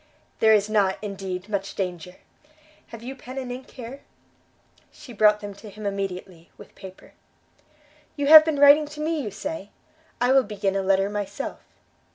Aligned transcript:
"There 0.39 0.51
is 0.55 0.67
not, 0.67 0.97
indeed, 1.03 1.47
much 1.47 1.75
danger! 1.75 2.15
Have 2.87 3.03
you 3.03 3.15
pen 3.15 3.37
and 3.37 3.51
ink 3.51 3.69
here?" 3.69 4.01
She 4.91 5.13
brought 5.13 5.41
them 5.41 5.53
to 5.53 5.69
him 5.69 5.85
immediately, 5.85 6.49
with 6.57 6.73
paper. 6.73 7.13
"You 8.15 8.25
have 8.25 8.43
been 8.43 8.57
writing 8.57 8.87
to 8.87 8.99
me, 8.99 9.21
you 9.21 9.29
say? 9.29 9.69
I 10.19 10.31
will 10.31 10.41
begin 10.41 10.75
a 10.75 10.81
letter 10.81 11.07
myself." 11.07 11.59